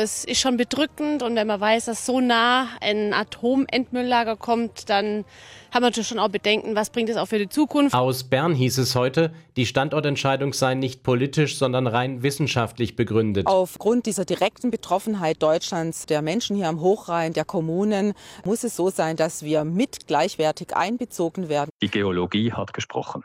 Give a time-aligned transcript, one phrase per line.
[0.00, 5.26] Es ist schon bedrückend und wenn man weiß, dass so nah ein Atomendmülllager kommt, dann
[5.70, 7.94] haben wir natürlich schon auch Bedenken, was bringt es auch für die Zukunft.
[7.94, 13.46] Aus Bern hieß es heute, die Standortentscheidung sei nicht politisch, sondern rein wissenschaftlich begründet.
[13.46, 18.14] Aufgrund dieser direkten Betroffenheit Deutschlands, der Menschen hier am Hochrhein, der Kommunen,
[18.46, 21.68] muss es so sein, dass wir mit gleichwertig einbezogen werden.
[21.82, 23.22] Die Geologie hat gesprochen.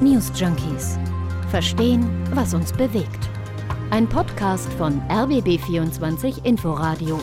[0.00, 0.96] News Junkies.
[1.50, 3.31] Verstehen, was uns bewegt.
[3.92, 7.20] Ein Podcast von RBB24 Inforadio.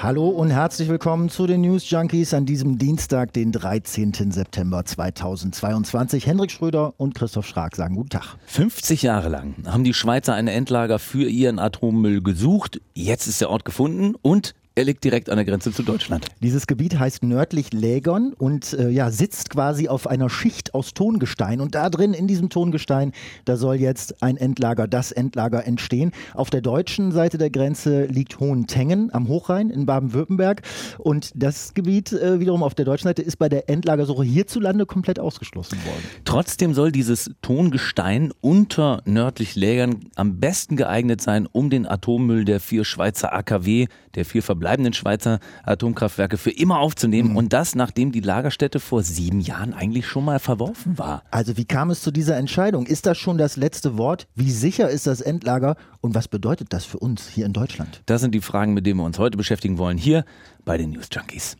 [0.00, 4.14] Hallo und herzlich willkommen zu den News Junkies an diesem Dienstag, den 13.
[4.32, 6.26] September 2022.
[6.26, 8.36] Hendrik Schröder und Christoph Schrag sagen guten Tag.
[8.46, 12.80] 50 Jahre lang haben die Schweizer ein Endlager für ihren Atommüll gesucht.
[12.94, 16.26] Jetzt ist der Ort gefunden und er liegt direkt an der Grenze zu Deutschland.
[16.40, 21.60] Dieses Gebiet heißt nördlich Lägern und äh, ja, sitzt quasi auf einer Schicht aus Tongestein.
[21.60, 23.12] Und da drin, in diesem Tongestein,
[23.44, 26.12] da soll jetzt ein Endlager, das Endlager entstehen.
[26.32, 30.62] Auf der deutschen Seite der Grenze liegt Hohentengen am Hochrhein in Baden-Württemberg.
[30.96, 35.18] Und das Gebiet äh, wiederum auf der deutschen Seite ist bei der Endlagersuche hierzulande komplett
[35.18, 36.02] ausgeschlossen worden.
[36.24, 42.58] Trotzdem soll dieses Tongestein unter nördlich Lägern am besten geeignet sein, um den Atommüll der
[42.58, 44.61] vier Schweizer AKW, der vier verbleibenden
[44.94, 47.36] Schweizer Atomkraftwerke für immer aufzunehmen mhm.
[47.36, 51.22] und das, nachdem die Lagerstätte vor sieben Jahren eigentlich schon mal verworfen war.
[51.30, 52.86] Also wie kam es zu dieser Entscheidung?
[52.86, 54.26] Ist das schon das letzte Wort?
[54.34, 58.02] Wie sicher ist das Endlager und was bedeutet das für uns hier in Deutschland?
[58.06, 60.24] Das sind die Fragen, mit denen wir uns heute beschäftigen wollen, hier
[60.64, 61.56] bei den News Junkies.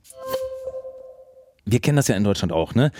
[1.64, 2.90] Wir kennen das ja in Deutschland auch, ne?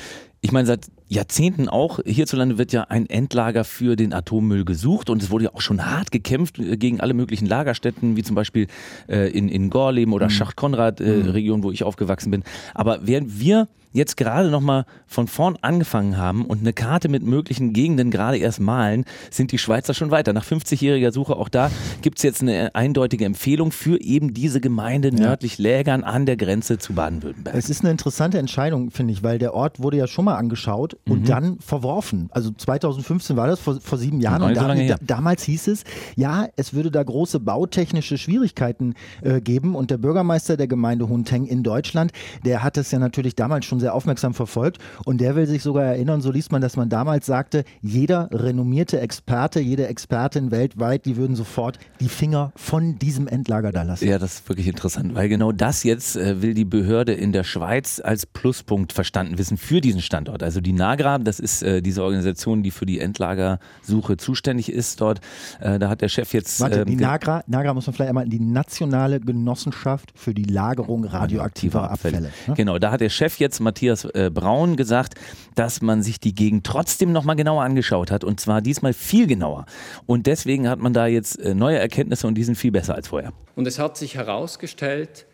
[0.45, 5.23] Ich meine, seit Jahrzehnten auch hierzulande wird ja ein Endlager für den Atommüll gesucht und
[5.23, 8.67] es wurde ja auch schon hart gekämpft äh, gegen alle möglichen Lagerstätten, wie zum Beispiel
[9.09, 10.31] äh, in, in Gorleben oder mhm.
[10.31, 11.63] Schacht-Konrad-Region, äh, mhm.
[11.63, 12.43] wo ich aufgewachsen bin.
[12.75, 17.73] Aber während wir jetzt gerade nochmal von vorn angefangen haben und eine Karte mit möglichen
[17.73, 20.33] Gegenden gerade erst malen, sind die Schweizer schon weiter.
[20.33, 21.71] Nach 50-jähriger Suche auch da
[22.01, 26.79] gibt es jetzt eine eindeutige Empfehlung für eben diese Gemeinde nördlich Lägern an der Grenze
[26.79, 27.55] zu Baden-Württemberg.
[27.55, 30.97] Es ist eine interessante Entscheidung, finde ich, weil der Ort wurde ja schon mal angeschaut
[31.09, 31.27] und mhm.
[31.27, 32.29] dann verworfen.
[32.33, 34.43] Also 2015 war das, vor, vor sieben Jahren.
[34.43, 35.85] Und da, da, damals hieß es,
[36.17, 41.47] ja, es würde da große bautechnische Schwierigkeiten äh, geben und der Bürgermeister der Gemeinde Hunteng
[41.47, 42.13] in Deutschland,
[42.45, 45.85] der hat es ja natürlich damals schon sehr aufmerksam verfolgt und der will sich sogar
[45.85, 51.17] erinnern, so liest man, dass man damals sagte, jeder renommierte Experte, jede Expertin weltweit, die
[51.17, 54.07] würden sofort die Finger von diesem Endlager da lassen.
[54.07, 57.45] Ja, das ist wirklich interessant, weil genau das jetzt äh, will die Behörde in der
[57.45, 60.43] Schweiz als Pluspunkt verstanden wissen für diesen Standort.
[60.43, 65.21] Also die NAGRA, das ist äh, diese Organisation, die für die Endlagersuche zuständig ist dort.
[65.61, 66.61] Äh, da hat der Chef jetzt.
[66.61, 71.05] Warte, ähm, die NAGRA, NAGRA muss man vielleicht einmal, die Nationale Genossenschaft für die Lagerung
[71.05, 72.19] radioaktiver Abfälle.
[72.19, 72.55] Abfälle ne?
[72.55, 75.15] Genau, da hat der Chef jetzt Matthias äh, Braun gesagt,
[75.55, 79.67] dass man sich die Gegend trotzdem nochmal genauer angeschaut hat und zwar diesmal viel genauer.
[80.07, 83.09] Und deswegen hat man da jetzt äh, neue Erkenntnisse und die sind viel besser als
[83.09, 83.33] vorher.
[83.57, 85.27] Und es hat sich herausgestellt,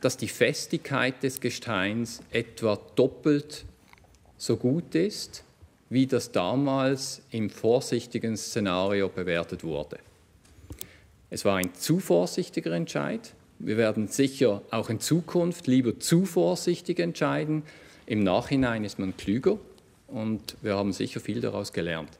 [0.00, 3.64] dass die Festigkeit des Gesteins etwa doppelt
[4.36, 5.44] so gut ist,
[5.88, 9.98] wie das damals im vorsichtigen Szenario bewertet wurde.
[11.30, 13.34] Es war ein zu vorsichtiger Entscheid.
[13.58, 17.62] Wir werden sicher auch in Zukunft lieber zu vorsichtig entscheiden.
[18.06, 19.58] Im Nachhinein ist man klüger
[20.08, 22.10] und wir haben sicher viel daraus gelernt.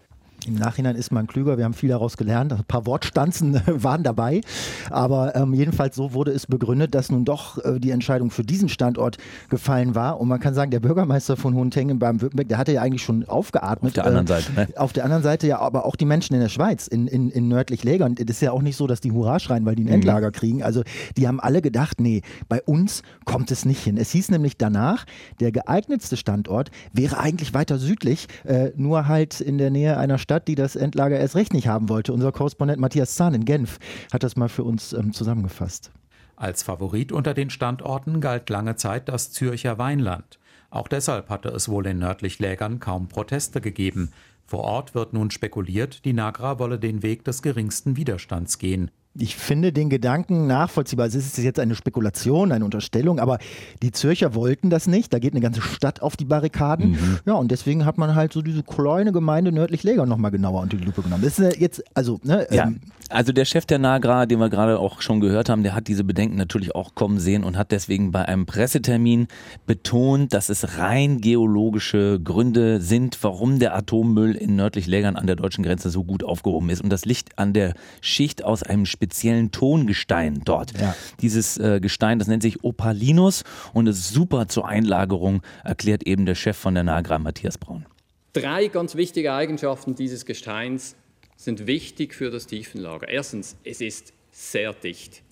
[0.46, 4.42] Im Nachhinein ist man klüger, wir haben viel daraus gelernt, ein paar Wortstanzen waren dabei,
[4.90, 8.68] aber ähm, jedenfalls so wurde es begründet, dass nun doch äh, die Entscheidung für diesen
[8.68, 9.18] Standort
[9.48, 12.82] gefallen war und man kann sagen, der Bürgermeister von Hohentengen beim Württemberg, der hatte ja
[12.82, 13.90] eigentlich schon aufgeatmet.
[13.90, 14.68] Auf der anderen äh, Seite, ne?
[14.76, 17.48] Auf der anderen Seite ja, aber auch die Menschen in der Schweiz, in, in, in
[17.48, 19.86] nördlich Lägern, das ist ja auch nicht so, dass die Hurra schreien, weil die ein
[19.86, 19.94] mhm.
[19.94, 20.32] Endlager mhm.
[20.32, 20.82] kriegen, also
[21.16, 23.96] die haben alle gedacht, nee, bei uns kommt es nicht hin.
[23.96, 25.06] Es hieß nämlich danach,
[25.40, 30.35] der geeignetste Standort wäre eigentlich weiter südlich, äh, nur halt in der Nähe einer Stadt,
[30.36, 32.12] Stadt, die das Endlager erst recht nicht haben wollte.
[32.12, 33.78] Unser Korrespondent Matthias Zahn in Genf
[34.12, 35.90] hat das mal für uns ähm, zusammengefasst.
[36.36, 40.38] Als Favorit unter den Standorten galt lange Zeit das Zürcher Weinland.
[40.68, 44.10] Auch deshalb hatte es wohl in nördlich Lägern kaum Proteste gegeben.
[44.44, 49.36] Vor Ort wird nun spekuliert, die Nagra wolle den Weg des geringsten Widerstands gehen ich
[49.36, 51.06] finde den Gedanken nachvollziehbar.
[51.06, 53.38] Es ist jetzt eine Spekulation, eine Unterstellung, aber
[53.82, 55.12] die Zürcher wollten das nicht.
[55.12, 56.90] Da geht eine ganze Stadt auf die Barrikaden.
[56.90, 57.18] Mhm.
[57.24, 60.76] Ja, und deswegen hat man halt so diese kleine Gemeinde nördlich Läger nochmal genauer unter
[60.76, 61.22] die Lupe genommen.
[61.22, 62.64] Das ist jetzt, also, ne, ja.
[62.64, 65.86] Ähm, also der Chef der Nagra, den wir gerade auch schon gehört haben, der hat
[65.86, 69.28] diese Bedenken natürlich auch kommen sehen und hat deswegen bei einem Pressetermin
[69.66, 75.36] betont, dass es rein geologische Gründe sind, warum der Atommüll in nördlich Lägern an der
[75.36, 76.82] deutschen Grenze so gut aufgehoben ist.
[76.82, 80.78] Und das liegt an der Schicht aus einem speziellen Tongestein dort.
[80.78, 80.94] Ja.
[81.20, 86.34] Dieses äh, Gestein, das nennt sich Opalinus und ist super zur Einlagerung, erklärt eben der
[86.34, 87.86] Chef von der Nagra, Matthias Braun.
[88.32, 90.96] Drei ganz wichtige Eigenschaften dieses Gesteins
[91.36, 93.08] sind wichtig für das Tiefenlager.
[93.08, 95.22] Erstens, es ist sehr dicht.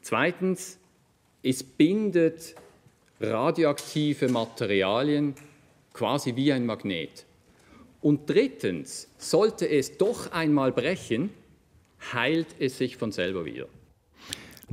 [0.00, 0.78] Zweitens,
[1.42, 2.54] es bindet
[3.20, 5.34] radioaktive Materialien
[5.92, 7.26] quasi wie ein Magnet.
[8.00, 11.30] Und drittens, sollte es doch einmal brechen,
[12.12, 13.68] heilt es sich von selber wieder.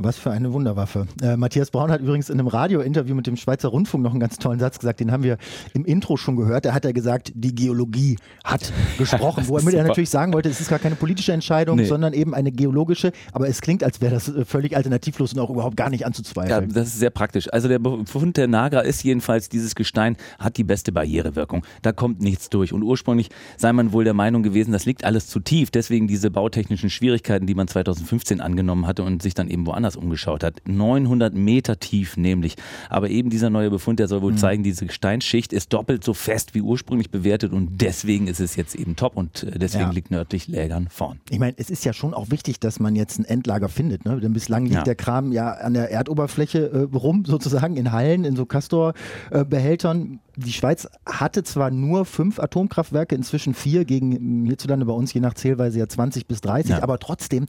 [0.02, 1.08] Was für eine Wunderwaffe.
[1.22, 4.38] Äh, Matthias Braun hat übrigens in einem Radiointerview mit dem Schweizer Rundfunk noch einen ganz
[4.38, 5.38] tollen Satz gesagt, den haben wir
[5.74, 6.64] im Intro schon gehört.
[6.64, 10.70] Da hat er gesagt, die Geologie hat gesprochen, womit er natürlich sagen wollte, es ist
[10.70, 11.86] gar keine politische Entscheidung, nee.
[11.86, 13.12] sondern eben eine geologische.
[13.34, 16.70] Aber es klingt, als wäre das äh, völlig alternativlos und auch überhaupt gar nicht anzuzweifeln.
[16.70, 17.52] Ja, das ist sehr praktisch.
[17.52, 21.66] Also der Befund der Nagra ist jedenfalls, dieses Gestein hat die beste Barrierewirkung.
[21.82, 22.72] Da kommt nichts durch.
[22.72, 25.72] Und ursprünglich sei man wohl der Meinung gewesen, das liegt alles zu tief.
[25.72, 29.96] Deswegen diese bautechnischen Schwierigkeiten, die man 2015 angenommen hatte und sich dann eben woanders anders
[29.96, 30.62] umgeschaut hat.
[30.66, 32.56] 900 Meter tief nämlich.
[32.90, 34.38] Aber eben dieser neue Befund, der soll wohl mhm.
[34.38, 38.76] zeigen, diese Gesteinsschicht ist doppelt so fest wie ursprünglich bewertet und deswegen ist es jetzt
[38.76, 39.92] eben top und äh, deswegen ja.
[39.92, 41.20] liegt nördlich Lägern vorn.
[41.30, 44.06] Ich meine, es ist ja schon auch wichtig, dass man jetzt ein Endlager findet.
[44.06, 44.20] Ne?
[44.20, 44.84] Denn bislang liegt ja.
[44.84, 50.20] der Kram ja an der Erdoberfläche äh, rum, sozusagen in Hallen, in so Castor-Behältern.
[50.46, 55.34] Die Schweiz hatte zwar nur fünf Atomkraftwerke, inzwischen vier, gegen hierzulande bei uns je nach
[55.34, 56.84] Zählweise ja 20 bis 30, ja.
[56.84, 57.46] aber trotzdem,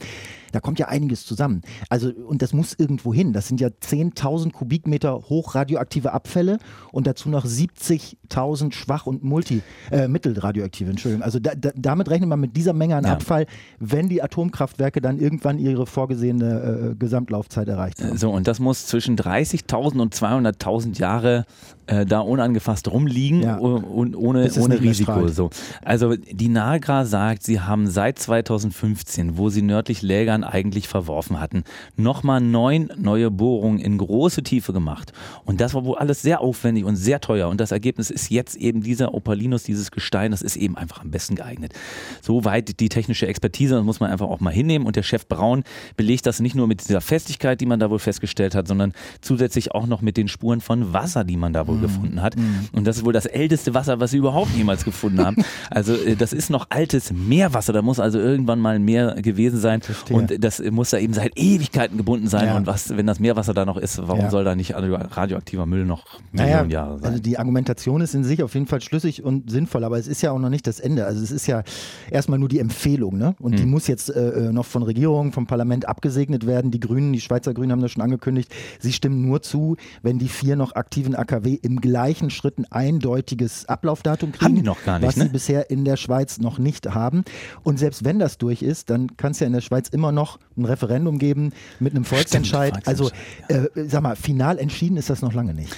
[0.51, 1.61] da kommt ja einiges zusammen.
[1.87, 3.31] Also, und das muss irgendwo hin.
[3.31, 6.57] Das sind ja 10.000 Kubikmeter hochradioaktive Abfälle
[6.91, 11.23] und dazu noch 70.000 schwach und multi, äh, mittelradioaktive, Entschuldigung.
[11.23, 13.13] Also da, da, damit rechnet man mit dieser Menge an ja.
[13.13, 13.45] Abfall,
[13.79, 18.17] wenn die Atomkraftwerke dann irgendwann ihre vorgesehene äh, Gesamtlaufzeit erreicht haben.
[18.17, 21.45] So, und das muss zwischen 30.000 und 200.000 Jahre
[21.87, 23.57] äh, da unangefasst rumliegen ja.
[23.57, 25.27] und ohne, ohne Risiko.
[25.27, 25.49] So.
[25.83, 31.63] Also die Nagra sagt, sie haben seit 2015, wo sie nördlich Lägern eigentlich verworfen hatten,
[31.95, 35.11] nochmal neun neue Bohrungen in große Tiefe gemacht.
[35.45, 37.49] Und das war wohl alles sehr aufwendig und sehr teuer.
[37.49, 41.11] Und das Ergebnis ist jetzt eben dieser Opalinus, dieses Gestein, das ist eben einfach am
[41.11, 41.73] besten geeignet.
[42.21, 44.85] Soweit die technische Expertise, das muss man einfach auch mal hinnehmen.
[44.85, 45.63] Und der Chef Braun
[45.97, 49.71] belegt das nicht nur mit dieser Festigkeit, die man da wohl festgestellt hat, sondern zusätzlich
[49.71, 52.37] auch noch mit den Spuren von Wasser, die man da wohl gefunden hat.
[52.37, 52.60] Mhm.
[52.71, 55.37] Und das ist wohl das älteste Wasser, was sie überhaupt jemals gefunden haben.
[55.69, 57.71] Also äh, das ist noch altes Meerwasser.
[57.71, 59.81] Da muss also irgendwann mal ein Meer gewesen sein.
[59.81, 60.17] Verstehe.
[60.17, 62.47] Und das muss da eben seit Ewigkeiten gebunden sein.
[62.47, 62.57] Ja.
[62.57, 64.29] Und was, wenn das Meerwasser da noch ist, warum ja.
[64.29, 67.09] soll da nicht radioaktiver Müll noch Millionen naja, Jahre sein?
[67.09, 70.21] Also die Argumentation ist in sich auf jeden Fall schlüssig und sinnvoll, aber es ist
[70.21, 71.05] ja auch noch nicht das Ende.
[71.05, 71.63] Also es ist ja
[72.09, 73.35] erstmal nur die Empfehlung, ne?
[73.39, 73.57] Und mhm.
[73.57, 76.71] die muss jetzt äh, äh, noch von Regierung, vom Parlament abgesegnet werden.
[76.71, 78.53] Die Grünen, die Schweizer Grünen haben das schon angekündigt.
[78.79, 83.67] Sie stimmen nur zu, wenn die vier noch aktiven AKW im gleichen Schritt ein eindeutiges
[83.67, 84.45] Ablaufdatum kriegen.
[84.45, 85.23] Haben die noch gar nicht, was ne?
[85.23, 87.23] sie bisher in der Schweiz noch nicht haben.
[87.63, 90.39] Und selbst wenn das durch ist, dann kann es ja in der Schweiz immer noch
[90.57, 92.73] ein Referendum geben mit einem Volksentscheid.
[92.73, 93.11] Stimmt, also,
[93.47, 95.75] äh, sag mal, final entschieden ist das noch lange nicht.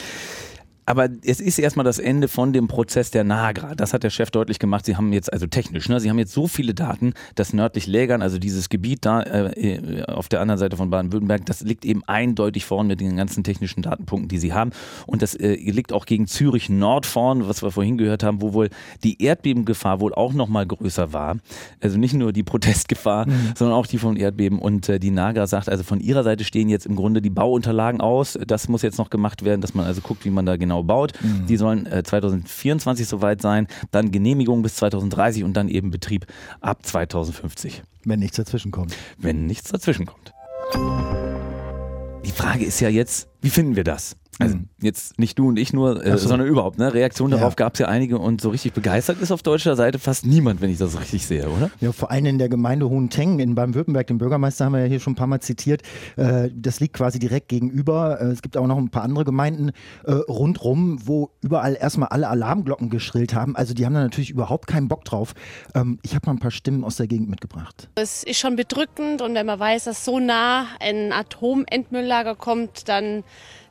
[0.85, 3.75] Aber es ist erstmal das Ende von dem Prozess der Nagra.
[3.75, 4.85] Das hat der Chef deutlich gemacht.
[4.85, 8.21] Sie haben jetzt, also technisch, ne, sie haben jetzt so viele Daten, dass nördlich Lägern,
[8.21, 12.65] also dieses Gebiet da äh, auf der anderen Seite von Baden-Württemberg, das liegt eben eindeutig
[12.65, 14.71] vorn mit den ganzen technischen Datenpunkten, die sie haben.
[15.05, 18.53] Und das äh, liegt auch gegen Zürich Nord vorn, was wir vorhin gehört haben, wo
[18.53, 18.69] wohl
[19.03, 21.37] die Erdbebengefahr wohl auch nochmal größer war.
[21.81, 23.53] Also nicht nur die Protestgefahr, mhm.
[23.55, 24.59] sondern auch die von Erdbeben.
[24.59, 28.01] Und äh, die Nagra sagt, also von ihrer Seite stehen jetzt im Grunde die Bauunterlagen
[28.01, 28.37] aus.
[28.45, 30.83] Das muss jetzt noch gemacht werden, dass man also guckt, wie man da genau genau
[30.83, 31.13] baut.
[31.21, 31.45] Mhm.
[31.47, 36.25] Die sollen äh, 2024 soweit sein, dann Genehmigung bis 2030 und dann eben Betrieb
[36.61, 37.83] ab 2050.
[38.03, 38.95] Wenn nichts dazwischen kommt.
[39.17, 40.33] Wenn nichts dazwischen kommt.
[42.25, 44.15] Die Frage ist ja jetzt, wie finden wir das?
[44.39, 44.69] Also mhm.
[44.81, 46.27] jetzt nicht du und ich nur, äh, so.
[46.29, 46.79] sondern überhaupt.
[46.79, 46.93] Ne?
[46.93, 47.55] Reaktionen darauf ja.
[47.55, 50.69] gab es ja einige und so richtig begeistert ist auf deutscher Seite fast niemand, wenn
[50.69, 51.69] ich das richtig sehe, oder?
[51.79, 54.99] Ja, vor allem in der Gemeinde Hohentengen in Baden-Württemberg, den Bürgermeister haben wir ja hier
[54.99, 55.83] schon ein paar Mal zitiert.
[56.17, 58.19] Äh, das liegt quasi direkt gegenüber.
[58.19, 59.71] Äh, es gibt auch noch ein paar andere Gemeinden
[60.03, 63.55] äh, rundrum, wo überall erstmal alle Alarmglocken geschrillt haben.
[63.55, 65.33] Also die haben da natürlich überhaupt keinen Bock drauf.
[65.75, 67.89] Ähm, ich habe mal ein paar Stimmen aus der Gegend mitgebracht.
[67.95, 73.23] Es ist schon bedrückend und wenn man weiß, dass so nah ein Atomentmülllager kommt, dann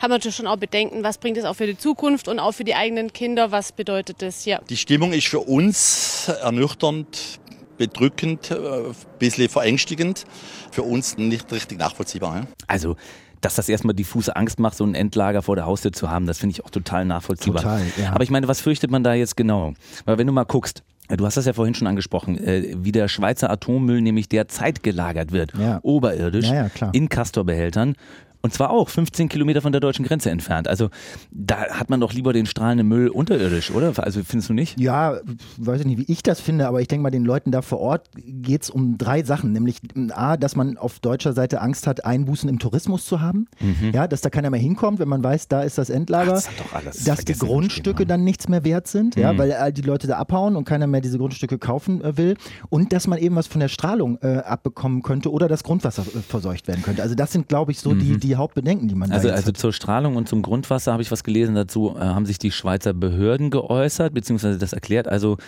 [0.03, 2.53] haben wir natürlich schon auch Bedenken, was bringt es auch für die Zukunft und auch
[2.53, 4.45] für die eigenen Kinder, was bedeutet das?
[4.45, 4.61] Ja.
[4.69, 7.39] Die Stimmung ist für uns ernüchternd,
[7.79, 10.25] bedrückend, ein äh, bisschen verängstigend,
[10.73, 12.37] für uns nicht richtig nachvollziehbar.
[12.37, 12.47] Ja?
[12.67, 12.97] Also
[13.41, 16.39] dass das erstmal diffuse Angst macht, so ein Endlager vor der Haustür zu haben, das
[16.39, 17.63] finde ich auch total nachvollziehbar.
[17.63, 18.13] Total, ja.
[18.13, 19.75] Aber ich meine, was fürchtet man da jetzt genau?
[20.05, 23.07] Weil wenn du mal guckst, Du hast das ja vorhin schon angesprochen, äh, wie der
[23.07, 25.79] Schweizer Atommüll nämlich derzeit gelagert wird, ja.
[25.83, 27.97] oberirdisch, ja, in Castorbehältern
[28.43, 30.67] Und zwar auch 15 Kilometer von der deutschen Grenze entfernt.
[30.67, 30.91] Also
[31.31, 33.93] da hat man doch lieber den strahlenden Müll unterirdisch, oder?
[33.97, 34.79] Also findest du nicht?
[34.79, 35.21] Ja,
[35.59, 37.79] weiß ich nicht, wie ich das finde, aber ich denke mal, den Leuten da vor
[37.79, 39.53] Ort geht es um drei Sachen.
[39.53, 39.79] Nämlich
[40.11, 43.47] A, dass man auf deutscher Seite Angst hat, Einbußen im Tourismus zu haben.
[43.61, 43.93] Mhm.
[43.93, 46.43] Ja, dass da keiner mehr hinkommt, wenn man weiß, da ist das Endlager.
[46.75, 49.23] Ach, das dass die Grundstücke dann nichts mehr wert sind, mhm.
[49.23, 52.37] ja, weil all die Leute da abhauen und keiner mehr diese Grundstücke kaufen äh, will.
[52.71, 56.21] Und dass man eben was von der Strahlung äh, abbekommen könnte oder das Grundwasser äh,
[56.21, 57.03] verseucht werden könnte.
[57.03, 57.99] Also das sind, glaube ich, so mhm.
[58.01, 59.57] die, die Hauptbedenken, die man also, da Also hat.
[59.57, 62.93] zur Strahlung und zum Grundwasser habe ich was gelesen dazu, äh, haben sich die Schweizer
[62.93, 65.09] Behörden geäußert, beziehungsweise das erklärt.
[65.09, 65.39] Also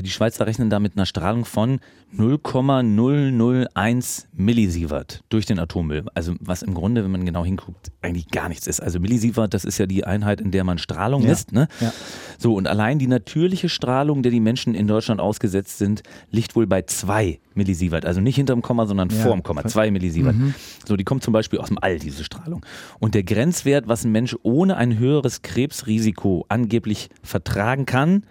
[0.00, 1.80] die Schweizer rechnen da mit einer Strahlung von
[2.12, 6.04] 0,001 Millisievert durch den Atommüll.
[6.14, 8.80] Also was im Grunde, wenn man genau hinguckt, eigentlich gar nichts ist.
[8.80, 11.28] Also Millisievert, das ist ja die Einheit, in der man Strahlung ja.
[11.28, 11.52] misst.
[11.52, 11.68] Ne?
[11.80, 11.92] Ja.
[12.38, 16.66] So, und allein die natürliche Strahlung, der die Menschen in Deutschland ausgesetzt sind, liegt wohl
[16.66, 18.06] bei zwei Millisievert.
[18.06, 19.16] Also nicht hinterm Komma, sondern ja.
[19.16, 19.64] vorm Komma.
[19.64, 20.36] Zwei Millisievert.
[20.36, 20.54] Mhm.
[20.86, 22.64] So, die kommt zum Beispiel aus dem All, diese Strahlung.
[22.98, 28.24] Und der Grenzwert, was ein Mensch ohne ein höheres Krebsrisiko angeblich vertragen kann,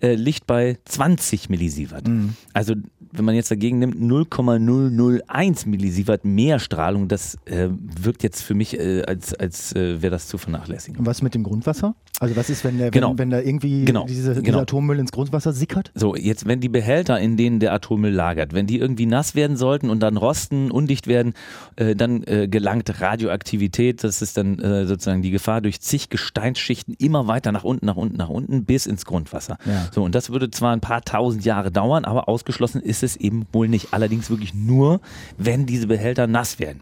[0.00, 2.08] äh, liegt bei 20 Millisievert.
[2.08, 2.34] Mhm.
[2.52, 2.74] Also
[3.12, 8.78] wenn man jetzt dagegen nimmt 0,001 Millisievert mehr Strahlung, das äh, wirkt jetzt für mich,
[8.78, 11.00] äh, als, als äh, wäre das zu vernachlässigen.
[11.00, 11.94] Und was mit dem Grundwasser?
[12.20, 13.10] Also was ist, wenn, der, genau.
[13.10, 14.04] wenn, wenn da irgendwie genau.
[14.04, 14.60] diese, dieser genau.
[14.60, 15.90] Atommüll ins Grundwasser sickert?
[15.94, 19.56] So, jetzt wenn die Behälter, in denen der Atommüll lagert, wenn die irgendwie nass werden
[19.56, 21.32] sollten und dann rosten, undicht werden,
[21.76, 26.94] äh, dann äh, gelangt Radioaktivität, das ist dann äh, sozusagen die Gefahr durch zig Gesteinsschichten
[26.98, 29.56] immer weiter nach unten, nach unten, nach unten bis ins Grundwasser.
[29.64, 29.88] Ja.
[29.90, 33.20] So, und das würde zwar ein paar tausend Jahre dauern, aber ausgeschlossen ist ist es
[33.20, 33.92] eben wohl nicht.
[33.92, 35.00] Allerdings wirklich nur,
[35.38, 36.80] wenn diese Behälter nass werden.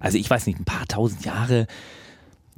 [0.00, 1.66] Also ich weiß nicht, ein paar tausend Jahre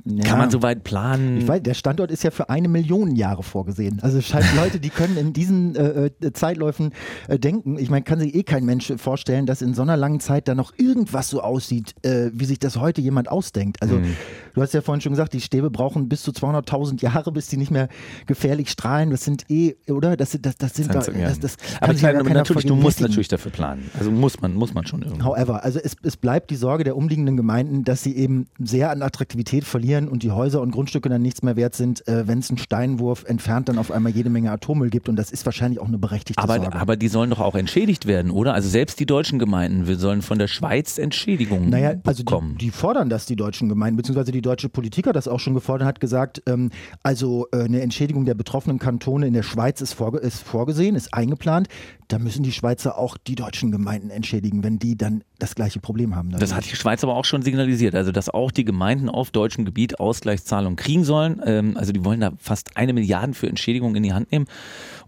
[0.04, 0.24] ja.
[0.24, 1.38] Kann man soweit planen?
[1.38, 3.98] Ich weiß, der Standort ist ja für eine Million Jahre vorgesehen.
[4.02, 6.92] Also es scheint Leute, die können in diesen äh, äh, Zeitläufen
[7.28, 7.78] äh, denken.
[7.78, 10.54] Ich meine, kann sich eh kein Mensch vorstellen, dass in so einer langen Zeit da
[10.54, 13.82] noch irgendwas so aussieht, äh, wie sich das heute jemand ausdenkt.
[13.82, 14.16] Also mhm.
[14.54, 17.56] du hast ja vorhin schon gesagt, die Stäbe brauchen bis zu 200.000 Jahre, bis die
[17.56, 17.88] nicht mehr
[18.26, 19.10] gefährlich strahlen.
[19.10, 20.16] Das sind eh, oder?
[20.16, 23.50] Das, das, das sind das, das, das Aber ich meine, natürlich, du musst natürlich dafür
[23.50, 23.90] planen.
[23.98, 25.24] Also muss man, muss man schon irgendwie.
[25.24, 29.02] However, also es, es bleibt die Sorge der umliegenden Gemeinden, dass sie eben sehr an
[29.02, 32.38] Attraktivität verlieren verlieren und die Häuser und Grundstücke dann nichts mehr wert sind, äh, wenn
[32.38, 35.08] es einen Steinwurf entfernt dann auf einmal jede Menge Atommüll gibt.
[35.08, 36.76] Und das ist wahrscheinlich auch eine berechtigte aber, Sorge.
[36.76, 38.54] Aber die sollen doch auch entschädigt werden, oder?
[38.54, 42.56] Also selbst die deutschen Gemeinden wir sollen von der Schweiz Entschädigungen naja, also bekommen.
[42.58, 45.54] Die, die, fordern das, die deutschen Gemeinden, beziehungsweise die deutsche Politik hat das auch schon
[45.54, 46.70] gefordert, hat gesagt, ähm,
[47.02, 51.14] also äh, eine Entschädigung der betroffenen Kantone in der Schweiz ist, vorge ist vorgesehen, ist
[51.14, 51.68] eingeplant
[52.08, 56.16] da müssen die Schweizer auch die deutschen Gemeinden entschädigen, wenn die dann das gleiche Problem
[56.16, 56.30] haben.
[56.30, 59.66] Das hat die Schweiz aber auch schon signalisiert, also dass auch die Gemeinden auf deutschem
[59.66, 61.40] Gebiet Ausgleichszahlungen kriegen sollen.
[61.44, 64.46] Ähm, also die wollen da fast eine Milliarde für Entschädigung in die Hand nehmen.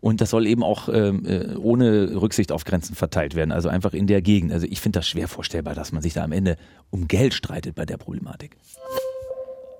[0.00, 3.94] Und das soll eben auch ähm, äh, ohne Rücksicht auf Grenzen verteilt werden, also einfach
[3.94, 4.52] in der Gegend.
[4.52, 6.56] Also ich finde das schwer vorstellbar, dass man sich da am Ende
[6.90, 8.56] um Geld streitet bei der Problematik.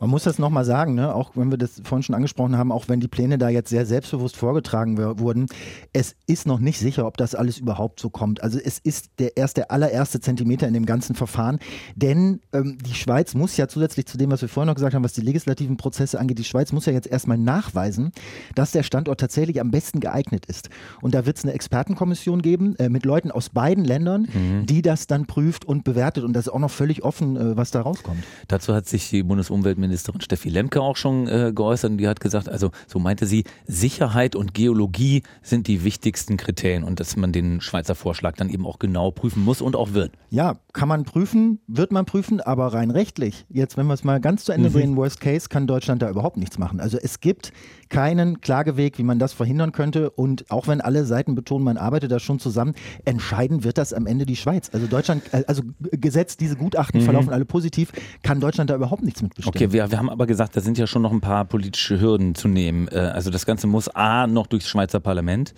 [0.00, 1.14] Man muss das nochmal sagen, ne?
[1.14, 3.84] auch wenn wir das vorhin schon angesprochen haben, auch wenn die Pläne da jetzt sehr
[3.84, 5.46] selbstbewusst vorgetragen wurden,
[5.92, 8.42] es ist noch nicht sicher, ob das alles überhaupt so kommt.
[8.42, 11.58] Also es ist der erst der allererste Zentimeter in dem ganzen Verfahren,
[11.96, 15.04] denn ähm, die Schweiz muss ja zusätzlich zu dem, was wir vorhin noch gesagt haben,
[15.04, 18.12] was die legislativen Prozesse angeht, die Schweiz muss ja jetzt erstmal nachweisen,
[18.54, 20.70] dass der Standort tatsächlich am besten geeignet ist.
[21.02, 24.64] Und da wird es eine Expertenkommission geben äh, mit Leuten aus beiden Ländern, mhm.
[24.64, 26.24] die das dann prüft und bewertet.
[26.24, 28.24] Und das ist auch noch völlig offen, äh, was da rauskommt.
[28.48, 32.20] Dazu hat sich die Bundesumweltministerin Umweltministerin Steffi Lemke auch schon äh, geäußert und die hat
[32.20, 37.32] gesagt, also so meinte sie, Sicherheit und Geologie sind die wichtigsten Kriterien und dass man
[37.32, 40.12] den Schweizer Vorschlag dann eben auch genau prüfen muss und auch wird.
[40.30, 44.20] Ja, kann man prüfen, wird man prüfen, aber rein rechtlich, jetzt wenn wir es mal
[44.20, 44.74] ganz zu Ende mhm.
[44.74, 46.80] bringen, Worst Case, kann Deutschland da überhaupt nichts machen.
[46.80, 47.52] Also es gibt
[47.90, 52.10] keinen Klageweg, wie man das verhindern könnte und auch wenn alle Seiten betonen, man arbeitet
[52.10, 54.70] da schon zusammen, entscheiden wird das am Ende die Schweiz.
[54.72, 57.04] Also Deutschland, äh, also gesetzt, diese Gutachten mhm.
[57.04, 57.92] verlaufen alle positiv,
[58.22, 59.54] kann Deutschland da überhaupt nichts mit bestimmen.
[59.54, 62.34] Okay, wir, wir haben aber gesagt, da sind ja schon noch ein paar politische Hürden
[62.34, 62.88] zu nehmen.
[62.88, 65.52] Äh, also das Ganze muss A noch durchs Schweizer Parlament,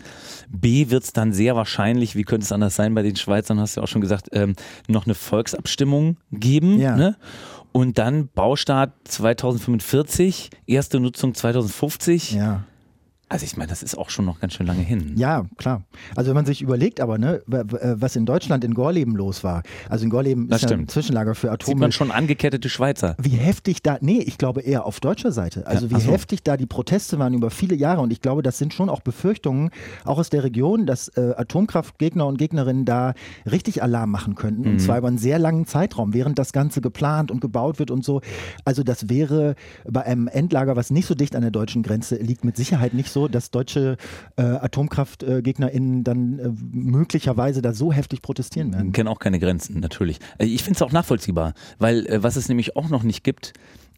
[0.50, 3.76] B wird es dann sehr wahrscheinlich, wie könnte es anders sein bei den Schweizern, hast
[3.76, 4.54] du ja auch schon gesagt, ähm,
[4.88, 6.80] noch eine Volksabstimmung geben.
[6.80, 6.96] Ja.
[6.96, 7.16] Ne?
[7.72, 12.32] Und dann Baustart 2045, erste Nutzung 2050.
[12.32, 12.64] Ja.
[13.32, 15.14] Also ich meine, das ist auch schon noch ganz schön lange hin.
[15.16, 15.84] Ja, klar.
[16.14, 19.62] Also wenn man sich überlegt, aber ne, was in Deutschland in Gorleben los war.
[19.88, 21.76] Also in Gorleben das ist ja ein Zwischenlager für Atommüll.
[21.76, 23.16] Sieht man schon angekettete Schweizer.
[23.18, 25.66] Wie heftig da, nee, ich glaube eher auf deutscher Seite.
[25.66, 26.12] Also ja, wie so.
[26.12, 28.02] heftig da die Proteste waren über viele Jahre.
[28.02, 29.70] Und ich glaube, das sind schon auch Befürchtungen,
[30.04, 33.14] auch aus der Region, dass äh, Atomkraftgegner und Gegnerinnen da
[33.50, 34.64] richtig Alarm machen könnten.
[34.64, 34.70] Mhm.
[34.72, 38.04] Und zwar über einen sehr langen Zeitraum, während das Ganze geplant und gebaut wird und
[38.04, 38.20] so.
[38.66, 39.54] Also das wäre
[39.88, 43.08] bei einem Endlager, was nicht so dicht an der deutschen Grenze liegt, mit Sicherheit nicht
[43.08, 43.96] so dass deutsche
[44.36, 48.92] äh, AtomkraftgegnerInnen dann äh, möglicherweise da so heftig protestieren werden.
[48.92, 50.18] Kennen auch keine Grenzen, natürlich.
[50.38, 53.52] Äh, ich finde es auch nachvollziehbar, weil äh, was es nämlich auch noch nicht gibt,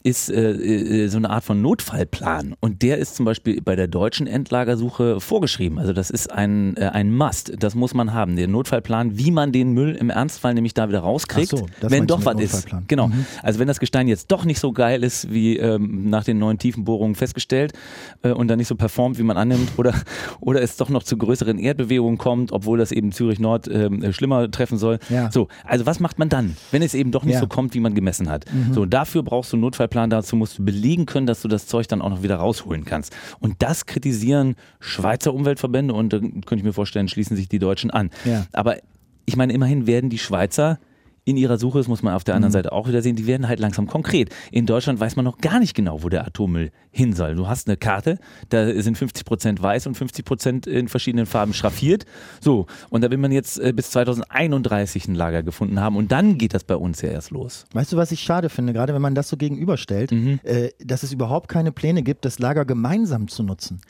[0.05, 2.53] ist äh, äh, so eine Art von Notfallplan.
[2.59, 5.79] Und der ist zum Beispiel bei der deutschen Endlagersuche vorgeschrieben.
[5.79, 7.53] Also das ist ein, äh, ein Must.
[7.57, 8.35] Das muss man haben.
[8.35, 12.23] Der Notfallplan, wie man den Müll im Ernstfall nämlich da wieder rauskriegt, so, wenn doch
[12.23, 12.67] was ist.
[12.87, 13.07] Genau.
[13.07, 13.25] Mhm.
[13.41, 16.59] Also wenn das Gestein jetzt doch nicht so geil ist, wie ähm, nach den neuen
[16.59, 17.73] Tiefenbohrungen festgestellt
[18.21, 19.95] äh, und dann nicht so performt, wie man annimmt, oder,
[20.39, 24.51] oder es doch noch zu größeren Erdbewegungen kommt, obwohl das eben Zürich Nord äh, schlimmer
[24.51, 24.99] treffen soll.
[25.09, 25.31] Ja.
[25.31, 27.39] So, also was macht man dann, wenn es eben doch nicht ja.
[27.39, 28.45] so kommt, wie man gemessen hat?
[28.53, 28.71] Mhm.
[28.71, 31.67] So, dafür brauchst du einen Notfallplan Fahrplan dazu musst du belegen können, dass du das
[31.67, 33.15] Zeug dann auch noch wieder rausholen kannst.
[33.39, 37.91] Und das kritisieren Schweizer Umweltverbände und da könnte ich mir vorstellen, schließen sich die Deutschen
[37.91, 38.09] an.
[38.25, 38.45] Ja.
[38.51, 38.77] Aber
[39.25, 40.79] ich meine, immerhin werden die Schweizer
[41.25, 42.53] in ihrer Suche, das muss man auf der anderen mhm.
[42.53, 44.29] Seite auch wieder sehen, die werden halt langsam konkret.
[44.51, 47.35] In Deutschland weiß man noch gar nicht genau, wo der Atommüll hin soll.
[47.35, 51.53] Du hast eine Karte, da sind 50 Prozent weiß und 50 Prozent in verschiedenen Farben
[51.53, 52.05] schraffiert.
[52.39, 56.37] So, und da will man jetzt äh, bis 2031 ein Lager gefunden haben und dann
[56.37, 57.65] geht das bei uns ja erst los.
[57.73, 60.39] Weißt du, was ich schade finde, gerade wenn man das so gegenüberstellt, mhm.
[60.43, 63.81] äh, dass es überhaupt keine Pläne gibt, das Lager gemeinsam zu nutzen.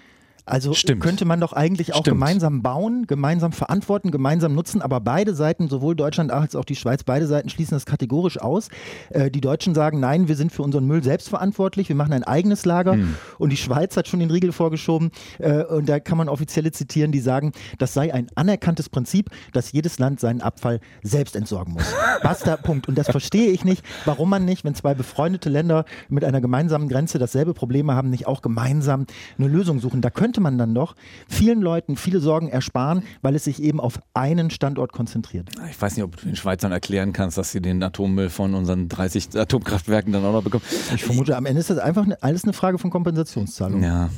[0.45, 1.01] Also Stimmt.
[1.01, 2.17] könnte man doch eigentlich auch Stimmt.
[2.17, 7.03] gemeinsam bauen, gemeinsam verantworten, gemeinsam nutzen, aber beide Seiten, sowohl Deutschland als auch die Schweiz,
[7.03, 8.69] beide Seiten schließen das kategorisch aus.
[9.09, 12.23] Äh, die Deutschen sagen, nein, wir sind für unseren Müll selbst verantwortlich, wir machen ein
[12.23, 13.15] eigenes Lager hm.
[13.39, 17.11] und die Schweiz hat schon den Riegel vorgeschoben äh, und da kann man offizielle zitieren,
[17.11, 21.91] die sagen, das sei ein anerkanntes Prinzip, dass jedes Land seinen Abfall selbst entsorgen muss.
[22.23, 22.87] Basta, Punkt.
[22.87, 26.87] Und das verstehe ich nicht, warum man nicht, wenn zwei befreundete Länder mit einer gemeinsamen
[26.87, 29.05] Grenze dasselbe Problem haben, nicht auch gemeinsam
[29.37, 30.01] eine Lösung suchen.
[30.01, 30.96] Da könnte könnte man dann doch
[31.30, 35.50] vielen Leuten viele Sorgen ersparen, weil es sich eben auf einen Standort konzentriert.
[35.70, 38.89] Ich weiß nicht, ob du den Schweizern erklären kannst, dass sie den Atommüll von unseren
[38.89, 40.63] 30 Atomkraftwerken dann auch noch bekommen.
[40.94, 43.82] Ich vermute, am Ende ist das einfach alles eine Frage von Kompensationszahlung.
[43.82, 44.10] Ja.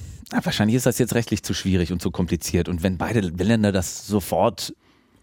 [0.44, 2.68] Wahrscheinlich ist das jetzt rechtlich zu schwierig und zu kompliziert.
[2.68, 4.74] Und wenn beide Länder das sofort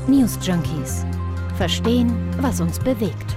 [0.07, 1.07] News Junkies.
[1.57, 3.37] Verstehen, was uns bewegt.